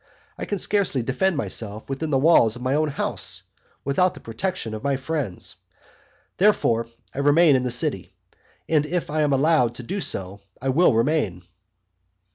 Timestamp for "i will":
10.59-10.95